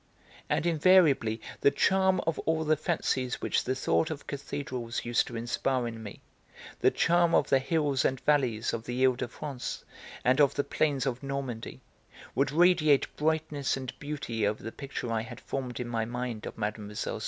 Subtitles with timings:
[0.49, 5.35] And invariably the charm of all the fancies which the thought of cathedrals used to
[5.35, 6.21] inspire in me,
[6.79, 9.85] the charm of the hills and valleys of the He de France
[10.25, 11.81] and of the plains of Normandy,
[12.33, 16.57] would radiate brightness and beauty over the picture I had formed in my mind of
[16.57, 17.19] Mlle.